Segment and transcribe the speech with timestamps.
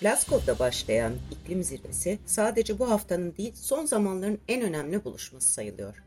[0.00, 6.02] Glasgow'da başlayan iklim zirvesi sadece bu haftanın değil son zamanların en önemli buluşması sayılıyor.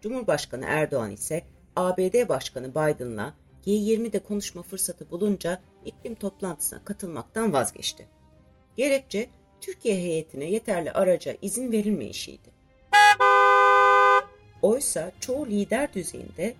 [0.00, 1.42] Cumhurbaşkanı Erdoğan ise
[1.76, 3.34] ABD Başkanı Biden'la
[3.66, 8.08] G20'de konuşma fırsatı bulunca iklim toplantısına katılmaktan vazgeçti.
[8.76, 9.28] Gerekçe
[9.60, 12.48] Türkiye heyetine yeterli araca izin verilmeyişiydi.
[14.62, 16.54] Oysa çoğu lider düzeyinde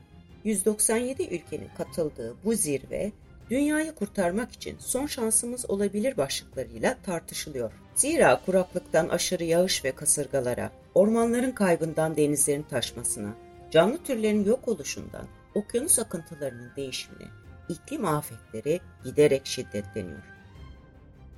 [0.45, 3.13] 197 ülkenin katıldığı bu zirve
[3.51, 7.73] dünyayı kurtarmak için son şansımız olabilir başlıklarıyla tartışılıyor.
[7.95, 13.35] Zira kuraklıktan aşırı yağış ve kasırgalara, ormanların kaybından denizlerin taşmasına,
[13.71, 17.29] canlı türlerin yok oluşundan okyanus akıntılarının değişimine,
[17.69, 20.23] iklim afetleri giderek şiddetleniyor.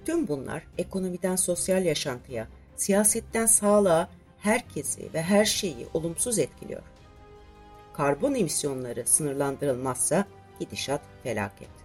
[0.04, 4.08] Tüm bunlar ekonomiden sosyal yaşantıya, siyasetten sağlığa
[4.38, 6.82] herkesi ve her şeyi olumsuz etkiliyor.
[7.92, 10.24] Karbon emisyonları sınırlandırılmazsa
[10.60, 11.83] gidişat felaket.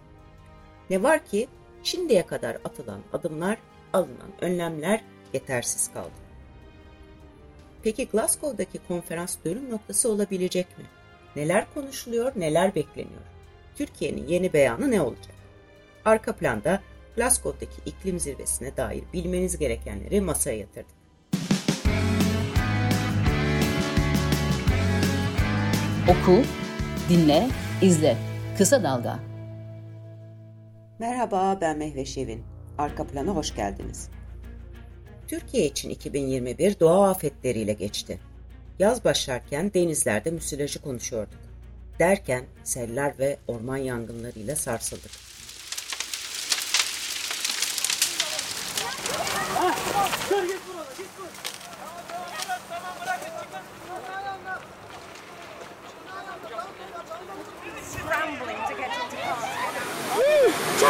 [0.90, 1.48] Ne var ki
[1.82, 3.58] şimdiye kadar atılan adımlar,
[3.92, 5.00] alınan önlemler
[5.32, 6.10] yetersiz kaldı.
[7.82, 10.84] Peki Glasgow'daki konferans dönüm noktası olabilecek mi?
[11.36, 13.20] Neler konuşuluyor, neler bekleniyor?
[13.76, 15.34] Türkiye'nin yeni beyanı ne olacak?
[16.04, 16.80] Arka planda
[17.16, 21.00] Glasgow'daki iklim zirvesine dair bilmeniz gerekenleri masaya yatırdık.
[26.08, 26.42] Oku,
[27.08, 27.48] dinle,
[27.82, 28.16] izle.
[28.58, 29.29] Kısa Dalga.
[31.00, 32.42] Merhaba ben Mehve Şevin.
[32.78, 34.08] Arka plana hoş geldiniz.
[35.28, 38.18] Türkiye için 2021 doğa afetleriyle geçti.
[38.78, 41.38] Yaz başlarken denizlerde müsilajı konuşuyorduk.
[41.98, 45.10] Derken seller ve orman yangınlarıyla sarsıldık.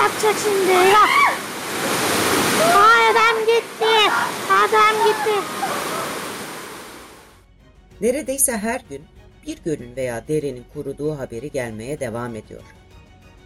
[0.00, 1.04] Çarpacak şimdi ya.
[2.76, 4.12] Ay adam gitti.
[4.50, 5.46] Adam gitti.
[8.00, 9.02] Neredeyse her gün
[9.46, 12.62] bir gölün veya derenin kuruduğu haberi gelmeye devam ediyor.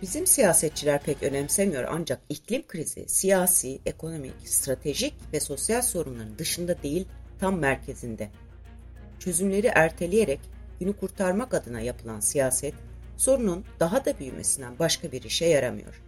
[0.03, 7.09] Bizim siyasetçiler pek önemsemiyor ancak iklim krizi siyasi, ekonomik, stratejik ve sosyal sorunların dışında değil
[7.41, 8.31] tam merkezinde.
[9.19, 10.41] Çözümleri erteleyerek
[10.81, 12.75] günü kurtarmak adına yapılan siyaset
[13.17, 16.05] sorunun daha da büyümesinden başka bir işe yaramıyor.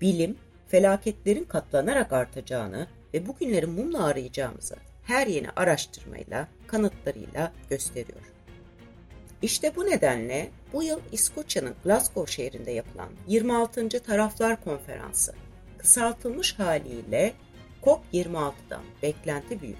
[0.00, 0.36] Bilim,
[0.68, 8.20] felaketlerin katlanarak artacağını ve bugünleri mumla arayacağımızı her yeni araştırmayla, kanıtlarıyla gösteriyor.
[9.42, 13.88] İşte bu nedenle bu yıl İskoçya'nın Glasgow şehrinde yapılan 26.
[13.88, 15.34] Taraflar Konferansı,
[15.78, 17.32] kısaltılmış haliyle
[17.82, 19.78] COP26'dan beklenti büyük.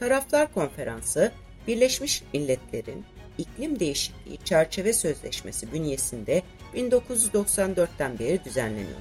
[0.00, 1.32] Taraflar Konferansı,
[1.66, 3.04] Birleşmiş Milletler'in
[3.38, 6.42] İklim Değişikliği Çerçeve Sözleşmesi bünyesinde
[6.76, 9.00] 1994'ten beri düzenleniyor.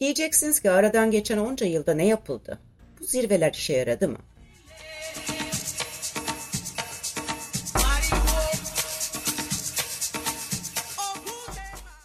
[0.00, 2.58] Diyeceksiniz ki aradan geçen onca yılda ne yapıldı?
[3.00, 4.18] Bu zirveler işe yaradı mı?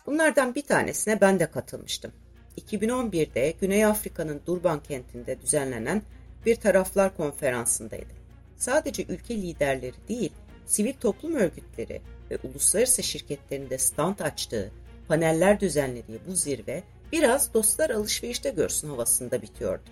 [0.06, 2.12] Bunlardan bir tanesine ben de katılmıştım.
[2.58, 6.02] 2011'de Güney Afrika'nın Durban kentinde düzenlenen
[6.46, 8.14] bir taraflar konferansındaydı.
[8.58, 10.32] Sadece ülke liderleri değil,
[10.66, 12.02] sivil toplum örgütleri
[12.32, 14.72] ve uluslararası şirketlerinde stand açtığı,
[15.08, 19.84] paneller düzenlediği bu zirve biraz dostlar alışverişte görsün havasında bitiyordu.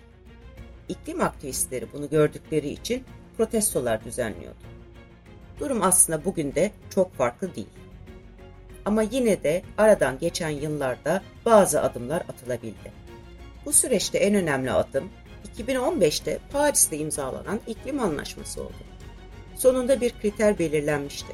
[0.88, 3.04] İklim aktivistleri bunu gördükleri için
[3.36, 4.58] protestolar düzenliyordu.
[5.60, 7.68] Durum aslında bugün de çok farklı değil.
[8.84, 12.92] Ama yine de aradan geçen yıllarda bazı adımlar atılabildi.
[13.64, 15.10] Bu süreçte en önemli adım
[15.58, 18.72] 2015'te Paris'te imzalanan iklim anlaşması oldu.
[19.56, 21.32] Sonunda bir kriter belirlenmişti.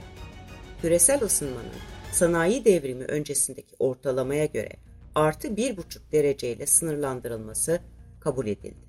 [0.82, 1.72] Küresel ısınmanın
[2.12, 4.70] sanayi devrimi öncesindeki ortalamaya göre
[5.14, 7.80] artı 1,5 dereceyle sınırlandırılması
[8.20, 8.86] kabul edildi.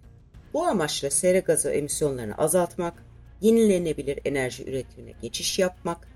[0.54, 3.04] Bu amaçla sera gazı emisyonlarını azaltmak,
[3.42, 6.08] yenilenebilir enerji üretimine geçiş yapmak,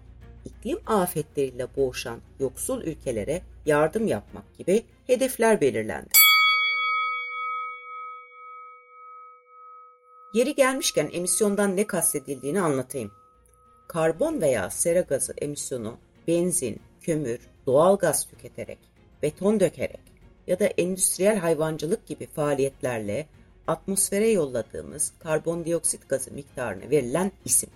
[0.46, 6.10] iklim afetleriyle boğuşan yoksul ülkelere yardım yapmak gibi hedefler belirlendi.
[10.34, 13.12] Yeri gelmişken emisyondan ne kastedildiğini anlatayım.
[13.92, 15.98] Karbon veya sera gazı emisyonu
[16.28, 18.78] benzin, kömür, doğal gaz tüketerek,
[19.24, 20.00] beton dökerek
[20.48, 23.28] ya da endüstriyel hayvancılık gibi faaliyetlerle
[23.68, 27.70] atmosfere yolladığımız karbondioksit gazı miktarına verilen isim.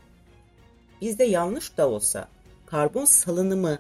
[1.01, 2.27] Bizde yanlış da olsa
[2.65, 3.79] karbon salınımı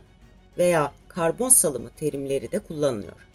[0.57, 3.27] veya karbon salımı terimleri de kullanılıyor.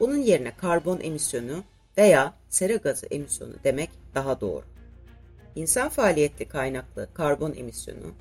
[0.00, 1.64] Bunun yerine karbon emisyonu
[1.98, 4.77] veya sera gazı emisyonu demek daha doğru.
[5.58, 8.14] İnsan faaliyetli kaynaklı karbon emisyonu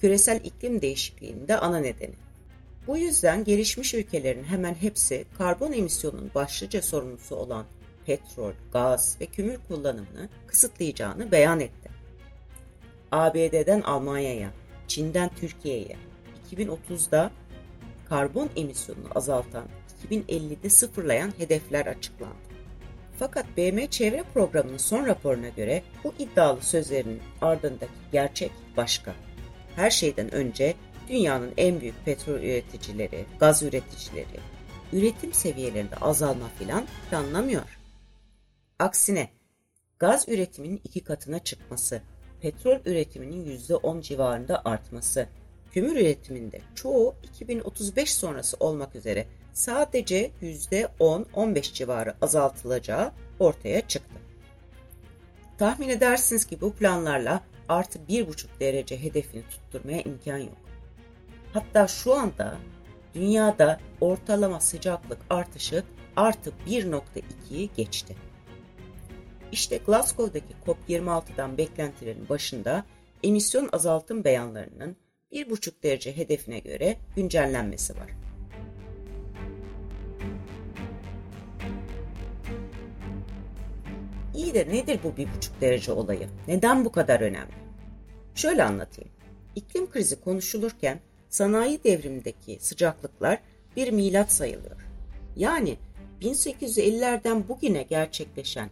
[0.00, 2.14] küresel iklim değişikliğinin de ana nedeni.
[2.86, 7.66] Bu yüzden gelişmiş ülkelerin hemen hepsi karbon emisyonunun başlıca sorumlusu olan
[8.06, 11.90] petrol, gaz ve kümür kullanımını kısıtlayacağını beyan etti.
[13.12, 14.50] ABD'den Almanya'ya,
[14.88, 15.96] Çin'den Türkiye'ye
[16.54, 17.30] 2030'da
[18.08, 19.66] karbon emisyonunu azaltan,
[20.10, 22.55] 2050'de sıfırlayan hedefler açıklandı.
[23.18, 29.14] Fakat BM Çevre Programı'nın son raporuna göre bu iddialı sözlerinin ardındaki gerçek başka.
[29.76, 30.74] Her şeyden önce
[31.08, 34.40] dünyanın en büyük petrol üreticileri, gaz üreticileri,
[34.92, 37.78] üretim seviyelerinde azalma filan planlamıyor.
[38.78, 39.30] Aksine
[39.98, 42.02] gaz üretiminin iki katına çıkması,
[42.40, 45.28] petrol üretiminin %10 civarında artması,
[45.72, 54.16] kömür üretiminde çoğu 2035 sonrası olmak üzere sadece %10-15 civarı azaltılacağı ortaya çıktı.
[55.58, 60.56] Tahmin edersiniz ki bu planlarla artı 1,5 derece hedefini tutturmaya imkan yok.
[61.52, 62.56] Hatta şu anda
[63.14, 65.84] dünyada ortalama sıcaklık artışı
[66.16, 68.16] artı 1.2'yi geçti.
[69.52, 72.84] İşte Glasgow'daki COP26'dan beklentilerin başında
[73.22, 74.96] emisyon azaltım beyanlarının
[75.32, 78.25] 1,5 derece hedefine göre güncellenmesi var.
[84.56, 85.26] De nedir bu 1,5
[85.60, 86.28] derece olayı?
[86.48, 87.54] Neden bu kadar önemli?
[88.34, 89.10] Şöyle anlatayım.
[89.54, 93.38] İklim krizi konuşulurken sanayi devrimindeki sıcaklıklar
[93.76, 94.86] bir milat sayılıyor.
[95.36, 95.76] Yani
[96.22, 98.70] 1850'lerden bugüne gerçekleşen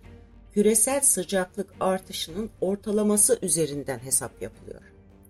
[0.52, 4.80] küresel sıcaklık artışının ortalaması üzerinden hesap yapılıyor.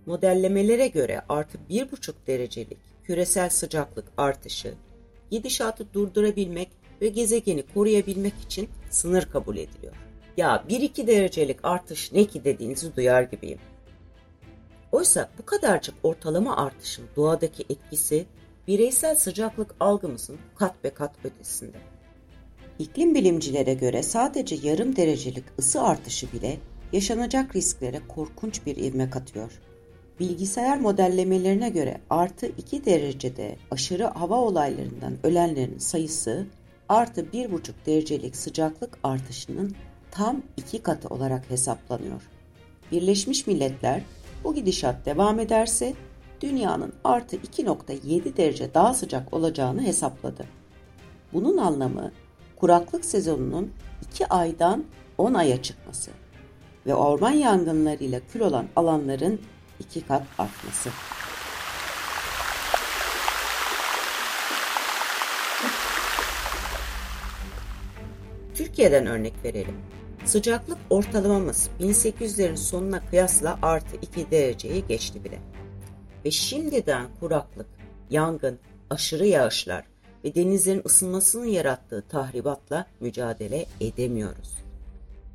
[0.07, 4.75] Modellemelere göre artı 1,5 derecelik küresel sıcaklık artışı,
[5.31, 6.69] gidişatı durdurabilmek
[7.01, 9.95] ve gezegeni koruyabilmek için sınır kabul ediliyor.
[10.37, 13.59] Ya 1-2 derecelik artış ne ki dediğinizi duyar gibiyim.
[14.93, 18.27] Oysa bu kadarcık ortalama artışın doğadaki etkisi
[18.69, 21.77] bireysel sıcaklık algımızın kat be kat ötesinde.
[22.79, 26.57] İklim bilimcilere göre sadece yarım derecelik ısı artışı bile
[26.93, 29.61] yaşanacak risklere korkunç bir ivme katıyor.
[30.21, 36.47] Bilgisayar modellemelerine göre artı 2 derecede aşırı hava olaylarından ölenlerin sayısı
[36.89, 39.77] artı 1,5 derecelik sıcaklık artışının
[40.15, 42.23] tam iki katı olarak hesaplanıyor.
[42.93, 44.03] Birleşmiş Milletler
[44.45, 45.95] bu gidişat devam ederse
[46.41, 50.47] dünyanın artı 2.7 derece daha sıcak olacağını hesapladı.
[51.33, 52.13] Bunun anlamı
[52.57, 53.73] kuraklık sezonunun
[54.13, 54.85] 2 aydan
[55.19, 56.11] 10 aya çıkması
[56.87, 59.41] ve orman yangınlarıyla kül olan alanların
[59.81, 60.91] 2 kat artması.
[68.55, 69.77] Türkiye'den örnek verelim.
[70.25, 75.39] Sıcaklık ortalamamız 1800'lerin sonuna kıyasla artı 2 dereceyi geçti bile.
[76.25, 77.67] Ve şimdiden kuraklık,
[78.11, 78.59] yangın,
[78.91, 79.85] aşırı yağışlar
[80.25, 84.59] ve denizlerin ısınmasının yarattığı tahribatla mücadele edemiyoruz.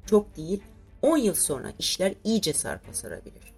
[0.05, 0.63] Çok değil,
[1.01, 3.53] 10 yıl sonra işler iyice sarpa sarabilir.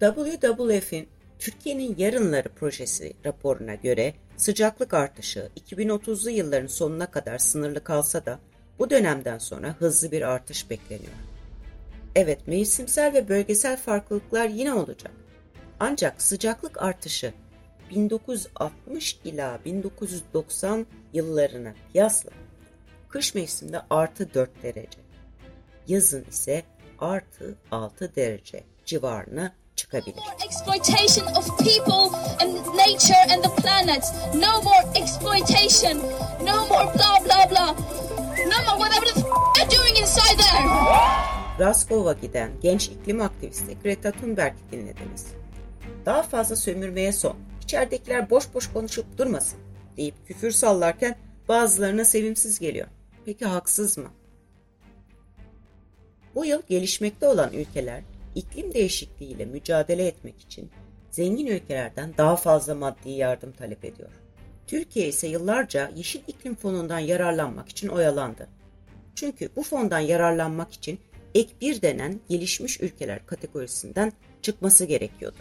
[0.00, 1.08] WWF'in
[1.38, 8.38] Türkiye'nin Yarınları projesi raporuna göre sıcaklık artışı 2030'lu yılların sonuna kadar sınırlı kalsa da
[8.80, 11.12] bu dönemden sonra hızlı bir artış bekleniyor.
[12.14, 15.12] Evet, mevsimsel ve bölgesel farklılıklar yine olacak.
[15.80, 17.32] Ancak sıcaklık artışı
[17.90, 22.30] 1960 ila 1990 yıllarına kıyasla
[23.08, 24.98] kış mevsiminde artı 4 derece,
[25.88, 26.62] yazın ise
[26.98, 30.22] artı 6 derece civarına çıkabilir.
[30.46, 34.04] Exploitation of people and nature and the planet.
[34.34, 35.98] No more exploitation.
[36.46, 37.76] No more blah blah blah.
[38.46, 39.26] More whatever the f-
[39.58, 40.64] you're doing inside there.
[41.58, 45.26] Glasgow'a giden genç iklim aktivisti Greta Thunberg'i dinlediniz.
[46.06, 47.36] Daha fazla sömürmeye son.
[47.62, 49.58] İçeridekiler boş boş konuşup durmasın
[49.96, 51.16] deyip küfür sallarken
[51.48, 52.86] bazılarına sevimsiz geliyor.
[53.24, 54.08] Peki haksız mı?
[56.34, 58.02] Bu yıl gelişmekte olan ülkeler
[58.34, 60.70] iklim değişikliğiyle mücadele etmek için
[61.10, 64.10] zengin ülkelerden daha fazla maddi yardım talep ediyor.
[64.70, 68.48] Türkiye ise yıllarca Yeşil İklim Fonu'ndan yararlanmak için oyalandı.
[69.14, 71.00] Çünkü bu fondan yararlanmak için
[71.34, 74.12] ek bir denen gelişmiş ülkeler kategorisinden
[74.42, 75.38] çıkması gerekiyordu.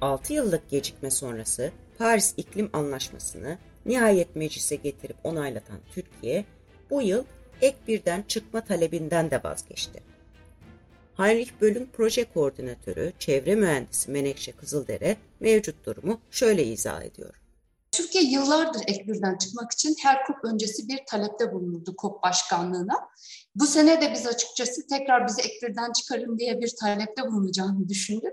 [0.00, 6.44] 6 yıllık gecikme sonrası Paris İklim Anlaşması'nı nihayet meclise getirip onaylatan Türkiye
[6.90, 7.24] bu yıl
[7.62, 10.02] ek birden çıkma talebinden de vazgeçti.
[11.16, 17.40] Heinrich Böll'ün proje koordinatörü, çevre mühendisi Menekşe Kızıldere mevcut durumu şöyle izah ediyor.
[18.00, 23.08] Türkiye yıllardır ek birden çıkmak için her COP öncesi bir talepte bulunurdu COP başkanlığına.
[23.54, 28.32] Bu sene de biz açıkçası tekrar bizi ek birden çıkarın diye bir talepte bulunacağını düşündük.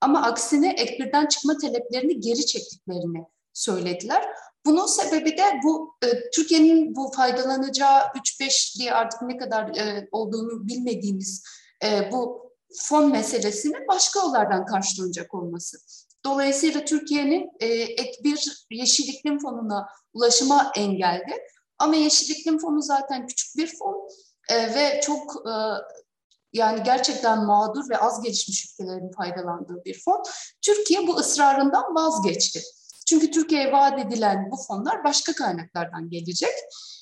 [0.00, 4.24] Ama aksine ek birden çıkma taleplerini geri çektiklerini söylediler.
[4.66, 10.68] Bunun sebebi de bu e, Türkiye'nin bu faydalanacağı 3-5 diye artık ne kadar e, olduğunu
[10.68, 11.44] bilmediğimiz
[11.84, 15.76] e, bu fon meselesinin başka yollardan karşılanacak olması.
[16.26, 21.32] Dolayısıyla Türkiye'nin e, ek bir yeşil iklim fonuna ulaşıma engeldi.
[21.78, 24.08] Ama yeşil iklim fonu zaten küçük bir fon
[24.48, 25.52] e, ve çok e,
[26.52, 30.22] yani gerçekten mağdur ve az gelişmiş ülkelerin faydalandığı bir fon.
[30.62, 32.62] Türkiye bu ısrarından vazgeçti.
[33.08, 36.50] Çünkü Türkiye'ye vaat edilen bu fonlar başka kaynaklardan gelecek.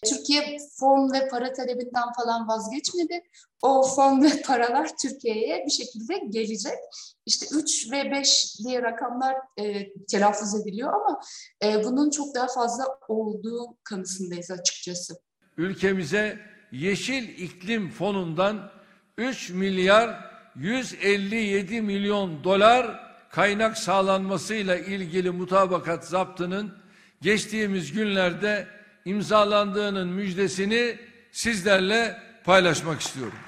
[0.05, 3.23] Türkiye fon ve para talebinden falan vazgeçmedi.
[3.63, 6.79] O fon ve paralar Türkiye'ye bir şekilde gelecek.
[7.27, 11.21] İşte 3 ve 5 diye rakamlar e, telaffuz ediliyor ama
[11.65, 15.15] e, bunun çok daha fazla olduğu kanısındayız açıkçası.
[15.57, 16.39] Ülkemize
[16.73, 18.71] Yeşil İklim Fonu'ndan
[19.19, 26.75] 3 milyar 157 milyon dolar kaynak sağlanmasıyla ilgili mutabakat zaptının
[27.23, 28.67] geçtiğimiz günlerde
[29.05, 30.99] imzalandığının müjdesini
[31.33, 33.39] sizlerle paylaşmak istiyorum.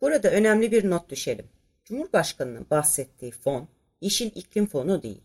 [0.00, 1.46] Burada önemli bir not düşelim.
[1.84, 3.68] Cumhurbaşkanının bahsettiği fon,
[4.00, 5.22] Yeşil İklim Fonu değil.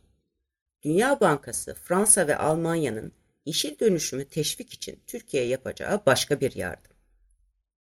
[0.83, 3.11] Dünya Bankası, Fransa ve Almanya'nın
[3.45, 6.91] yeşil dönüşümü teşvik için Türkiye'ye yapacağı başka bir yardım.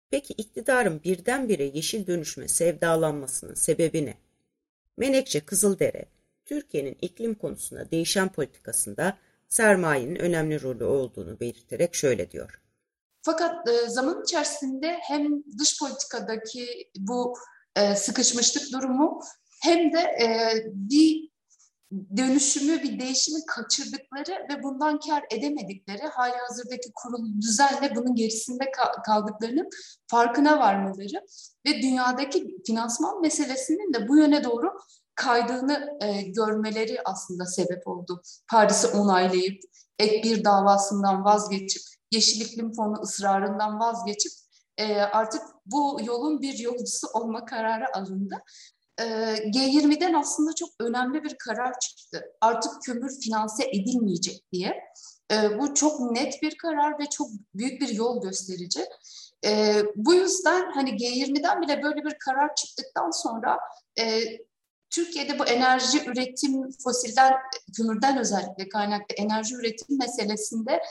[0.10, 4.25] Peki iktidarın birdenbire yeşil dönüşüme sevdalanmasının sebebi ne?
[4.98, 6.06] Menekşe Kızıldere,
[6.46, 12.62] Türkiye'nin iklim konusunda değişen politikasında sermayenin önemli rolü olduğunu belirterek şöyle diyor.
[13.22, 17.38] Fakat e, zaman içerisinde hem dış politikadaki bu
[17.76, 19.20] e, sıkışmışlık durumu
[19.64, 20.28] hem de e,
[20.66, 21.30] bir
[22.18, 28.72] dönüşümü, bir değişimi kaçırdıkları ve bundan kar edemedikleri hali hazırdaki kurulu düzenle bunun gerisinde
[29.06, 29.70] kaldıklarının
[30.08, 31.26] farkına varmaları
[31.68, 34.78] ve dünyadaki finansman meselesinin de bu yöne doğru
[35.16, 38.22] kaydığını e, görmeleri aslında sebep oldu.
[38.52, 39.62] Paris'i onaylayıp
[40.00, 44.32] ek bir davasından vazgeçip Yeşil İklim Fonu ısrarından vazgeçip
[44.78, 48.44] e, artık bu yolun bir yolcusu olma kararı alındı.
[49.00, 52.26] E, G20'den aslında çok önemli bir karar çıktı.
[52.42, 54.74] Artık kömür finanse edilmeyecek diye.
[55.60, 58.86] Bu çok net bir karar ve çok büyük bir yol gösterici.
[59.96, 63.58] Bu yüzden hani G20'den bile böyle bir karar çıktıktan sonra
[64.90, 67.34] Türkiye'de bu enerji üretim fosilden,
[67.78, 70.82] kömürden özellikle kaynaklı enerji üretim meselesinde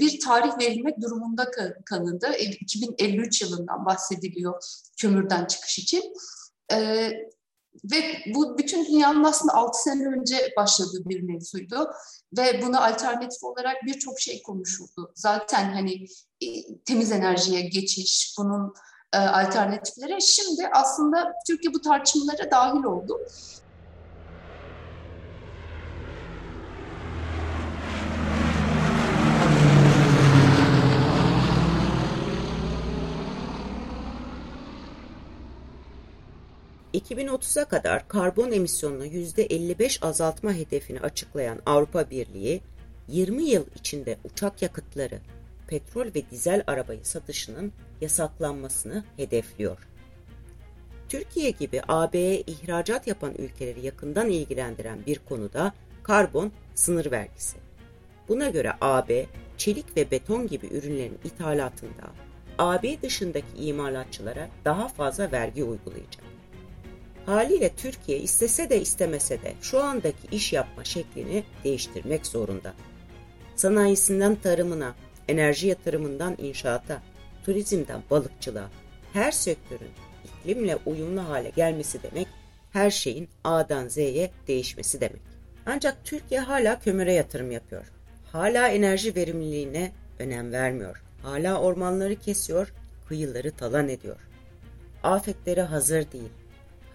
[0.00, 1.50] bir tarih verilmek durumunda
[1.84, 2.36] kalındı.
[2.60, 4.62] 2053 yılından bahsediliyor
[4.96, 6.02] kömürden çıkış için.
[6.72, 7.10] E,
[7.84, 8.02] ve
[8.34, 11.90] bu bütün dünyanın aslında 6 sene önce başladığı bir mevzuydu.
[12.38, 15.12] Ve buna alternatif olarak birçok şey konuşuldu.
[15.14, 16.06] Zaten hani
[16.40, 16.46] e,
[16.84, 18.74] temiz enerjiye geçiş, bunun
[19.12, 20.20] e, alternatiflere.
[20.20, 23.20] Şimdi aslında Türkiye bu tartışmalara dahil oldu.
[37.10, 42.60] ...2030'a kadar karbon emisyonunu %55 azaltma hedefini açıklayan Avrupa Birliği...
[43.08, 45.18] ...20 yıl içinde uçak yakıtları,
[45.68, 49.88] petrol ve dizel arabayı satışının yasaklanmasını hedefliyor.
[51.08, 55.72] Türkiye gibi AB'ye ihracat yapan ülkeleri yakından ilgilendiren bir konuda
[56.02, 57.56] karbon sınır vergisi.
[58.28, 62.04] Buna göre AB, çelik ve beton gibi ürünlerin ithalatında
[62.58, 66.37] AB dışındaki imalatçılara daha fazla vergi uygulayacak.
[67.28, 72.74] Haliyle Türkiye istese de istemese de şu andaki iş yapma şeklini değiştirmek zorunda.
[73.56, 74.94] Sanayisinden tarımına,
[75.28, 77.02] enerji yatırımından inşaata,
[77.44, 78.70] turizmden balıkçılığa,
[79.12, 79.90] her sektörün
[80.24, 82.28] iklimle uyumlu hale gelmesi demek,
[82.72, 85.22] her şeyin A'dan Z'ye değişmesi demek.
[85.66, 87.92] Ancak Türkiye hala kömüre yatırım yapıyor.
[88.32, 91.02] Hala enerji verimliliğine önem vermiyor.
[91.22, 92.72] Hala ormanları kesiyor,
[93.08, 94.20] kıyıları talan ediyor.
[95.02, 96.30] Afetlere hazır değil.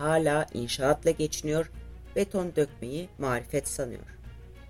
[0.03, 1.71] Hala inşaatla geçiniyor,
[2.15, 4.17] beton dökmeyi marifet sanıyor.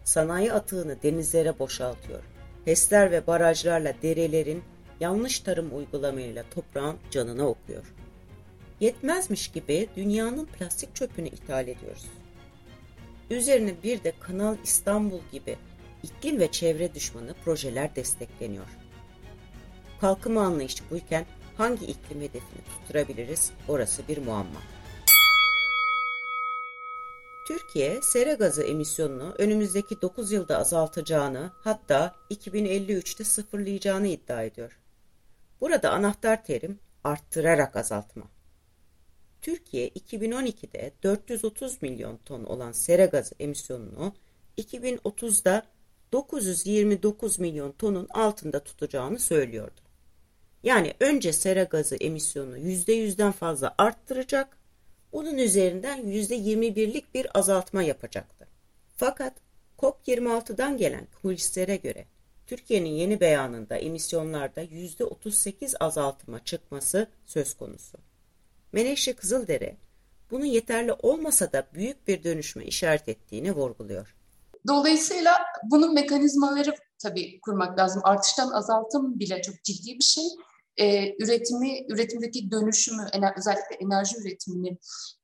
[0.03, 2.23] Sanayi atığını denizlere boşaltıyor.
[2.65, 4.63] HES'ler ve barajlarla derelerin
[4.99, 7.93] yanlış tarım uygulamayla toprağın canına okuyor.
[8.79, 12.05] Yetmezmiş gibi dünyanın plastik çöpünü ithal ediyoruz.
[13.29, 15.55] Üzerine bir de Kanal İstanbul gibi
[16.03, 18.67] iklim ve çevre düşmanı projeler destekleniyor.
[20.01, 21.25] Kalkınma anlayışı buyken
[21.57, 24.59] hangi iklim hedefini tutturabiliriz orası bir muamma.
[27.47, 34.79] Türkiye sera gazı emisyonunu önümüzdeki 9 yılda azaltacağını hatta 2053'te sıfırlayacağını iddia ediyor.
[35.61, 38.23] Burada anahtar terim arttırarak azaltma.
[39.41, 44.13] Türkiye 2012'de 430 milyon ton olan sera gazı emisyonunu
[44.57, 45.63] 2030'da
[46.11, 49.81] 929 milyon tonun altında tutacağını söylüyordu.
[50.63, 54.57] Yani önce sera gazı emisyonunu %100'den fazla arttıracak,
[55.13, 58.47] bunun üzerinden %21'lik bir azaltma yapacaktı.
[58.95, 59.33] Fakat
[59.79, 62.05] COP26'dan gelen kulislere göre
[62.47, 67.97] Türkiye'nin yeni beyanında emisyonlarda %38 azaltıma çıkması söz konusu.
[68.71, 69.77] Menekşe Kızıldere
[70.31, 74.15] bunun yeterli olmasa da büyük bir dönüşme işaret ettiğini vurguluyor.
[74.67, 75.31] Dolayısıyla
[75.63, 78.01] bunun mekanizmaları tabii kurmak lazım.
[78.05, 80.23] Artıştan azaltım bile çok ciddi bir şey.
[80.77, 84.77] Ee, üretimi, üretimdeki dönüşümü, ener, özellikle enerji üretimini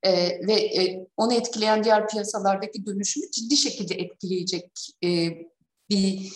[0.03, 0.11] e,
[0.47, 4.71] ve e, onu etkileyen diğer piyasalardaki dönüşümü ciddi şekilde etkileyecek
[5.03, 5.09] e,
[5.89, 6.33] bir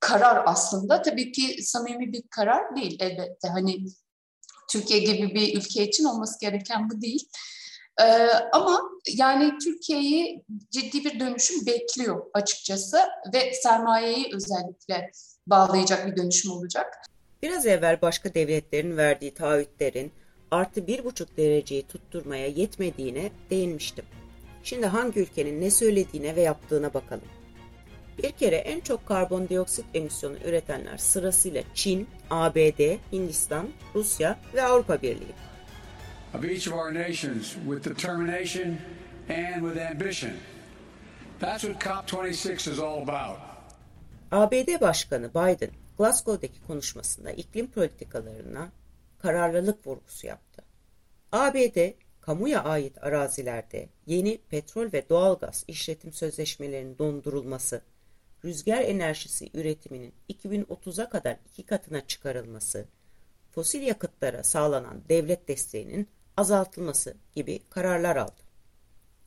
[0.00, 1.02] karar aslında.
[1.02, 3.48] Tabii ki samimi bir karar değil elbette.
[3.48, 3.84] Hani
[4.70, 7.28] Türkiye gibi bir ülke için olması gereken bu değil.
[8.00, 12.98] Ee, ama yani Türkiye'yi ciddi bir dönüşüm bekliyor açıkçası
[13.34, 15.10] ve sermayeyi özellikle
[15.46, 16.94] bağlayacak bir dönüşüm olacak.
[17.42, 20.12] Biraz evvel başka devletlerin verdiği taahhütlerin
[20.50, 24.04] artı bir buçuk dereceyi tutturmaya yetmediğine değinmiştim.
[24.62, 27.28] Şimdi hangi ülkenin ne söylediğine ve yaptığına bakalım.
[28.22, 35.34] Bir kere en çok karbondioksit emisyonu üretenler sırasıyla Çin, ABD, Hindistan, Rusya ve Avrupa Birliği.
[36.34, 38.76] Of each of our nations with determination
[39.28, 40.32] and with ambition.
[41.40, 43.38] That's what COP26 is all about.
[44.30, 45.70] ABD Başkanı Biden,
[46.00, 48.72] Glasgow'daki konuşmasında iklim politikalarına
[49.18, 50.62] kararlılık vurgusu yaptı.
[51.32, 57.82] ABD, kamuya ait arazilerde yeni petrol ve doğalgaz işletim sözleşmelerinin dondurulması
[58.44, 62.86] rüzgar enerjisi üretiminin 2030'a kadar iki katına çıkarılması,
[63.50, 68.42] fosil yakıtlara sağlanan devlet desteğinin azaltılması gibi kararlar aldı.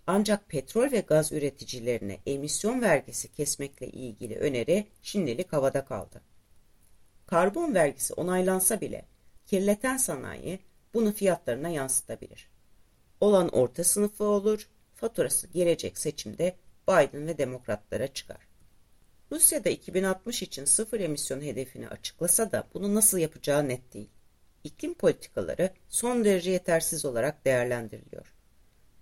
[0.07, 6.32] Ancak petrol ve gaz üreticilerine emisyon vergisi kesmekle ilgili öneri şimdilik havada kaldı.
[7.25, 9.05] Karbon vergisi onaylansa bile
[9.45, 10.59] kirleten sanayi
[10.93, 12.49] bunu fiyatlarına yansıtabilir.
[13.21, 16.55] Olan orta sınıfı olur, faturası gelecek seçimde
[16.87, 18.47] Biden ve demokratlara çıkar.
[19.31, 24.09] Rusya da 2060 için sıfır emisyon hedefini açıklasa da bunu nasıl yapacağı net değil.
[24.63, 28.33] İklim politikaları son derece yetersiz olarak değerlendiriliyor.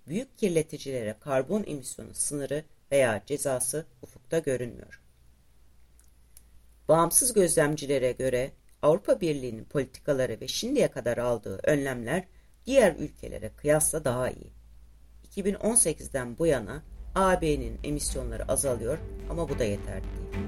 [0.06, 5.01] Büyük kirleticilere karbon emisyonu sınırı veya cezası ufukta görünmüyor.
[6.92, 8.50] Bağımsız gözlemcilere göre
[8.82, 12.24] Avrupa Birliği'nin politikaları ve şimdiye kadar aldığı önlemler
[12.66, 14.52] diğer ülkelere kıyasla daha iyi.
[15.36, 16.82] 2018'den bu yana
[17.14, 18.98] AB'nin emisyonları azalıyor
[19.30, 20.44] ama bu da yeterli değil.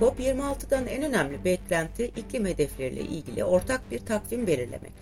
[0.00, 4.92] COP26'dan en önemli beklenti iklim hedefleriyle ilgili ortak bir takvim belirlemek.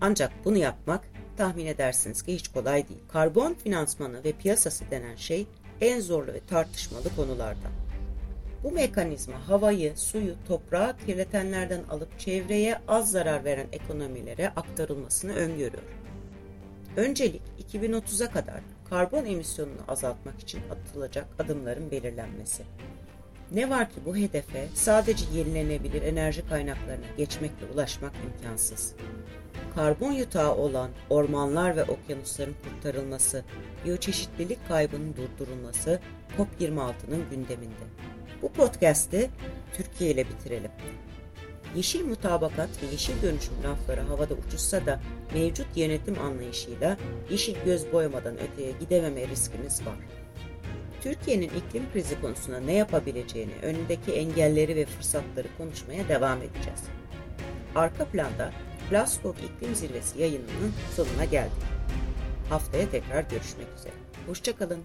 [0.00, 1.04] Ancak bunu yapmak
[1.36, 3.00] tahmin edersiniz ki hiç kolay değil.
[3.08, 5.46] Karbon finansmanı ve piyasası denen şey
[5.80, 7.87] en zorlu ve tartışmalı konulardan.
[8.64, 15.82] Bu mekanizma havayı, suyu, toprağı kirletenlerden alıp çevreye az zarar veren ekonomilere aktarılmasını öngörüyor.
[16.96, 17.42] Öncelik
[17.72, 22.62] 2030'a kadar karbon emisyonunu azaltmak için atılacak adımların belirlenmesi.
[23.52, 28.94] Ne var ki bu hedefe sadece yenilenebilir enerji kaynaklarına geçmekle ulaşmak imkansız.
[29.74, 33.44] Karbon yutağı olan ormanlar ve okyanusların kurtarılması,
[33.84, 36.00] biyoçeşitlilik kaybının durdurulması
[36.38, 37.84] COP26'nın gündeminde.
[38.42, 39.30] Bu podcast'i
[39.76, 40.70] Türkiye ile bitirelim.
[41.76, 45.00] Yeşil mutabakat ve yeşil dönüşüm lafları havada uçuşsa da
[45.34, 46.96] mevcut yönetim anlayışıyla
[47.30, 49.96] yeşil göz boyamadan öteye gidememe riskimiz var.
[51.02, 56.80] Türkiye'nin iklim krizi konusunda ne yapabileceğini, önündeki engelleri ve fırsatları konuşmaya devam edeceğiz.
[57.74, 58.52] Arka planda
[58.90, 61.62] Glasgow İklim Zirvesi yayınının sonuna geldik.
[62.48, 63.92] Haftaya tekrar görüşmek üzere.
[64.26, 64.84] Hoşçakalın.